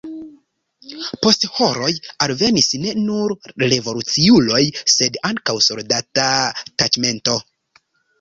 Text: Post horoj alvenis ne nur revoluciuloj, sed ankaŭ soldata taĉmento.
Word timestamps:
Post 1.25 1.43
horoj 1.57 1.89
alvenis 2.25 2.69
ne 2.85 2.93
nur 3.09 3.33
revoluciuloj, 3.73 4.61
sed 4.95 5.19
ankaŭ 5.29 5.55
soldata 5.67 6.27
taĉmento. 6.83 7.37